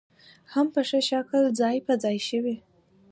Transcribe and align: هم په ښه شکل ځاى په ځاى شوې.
هم 0.53 0.67
په 0.73 0.81
ښه 0.89 0.99
شکل 1.09 1.43
ځاى 1.59 1.77
په 1.85 1.93
ځاى 2.03 2.17
شوې. 2.29 2.55